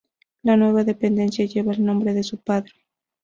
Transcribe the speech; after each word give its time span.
La 0.41 0.57
nueva 0.57 0.83
dependencia 0.83 1.45
lleva 1.45 1.73
el 1.73 1.85
nombre 1.85 2.15
de 2.15 2.23
su 2.23 2.39
padre. 2.39 2.73